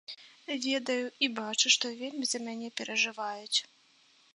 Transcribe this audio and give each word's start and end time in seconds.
Ведаю 0.63 1.05
і 1.27 1.29
бачу, 1.41 1.67
што 1.75 1.85
вельмі 2.03 2.25
за 2.33 2.39
мяне 2.49 2.67
перажываюць. 2.79 3.59